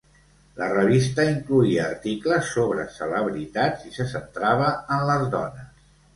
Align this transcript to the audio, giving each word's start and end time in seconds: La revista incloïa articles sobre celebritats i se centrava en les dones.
La 0.59 0.69
revista 0.69 1.25
incloïa 1.33 1.83
articles 1.87 2.49
sobre 2.57 2.87
celebritats 2.97 3.85
i 3.91 3.95
se 4.01 4.09
centrava 4.15 4.73
en 4.99 5.07
les 5.13 5.31
dones. 5.39 5.89